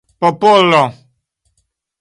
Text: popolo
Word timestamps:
popolo 0.29 0.81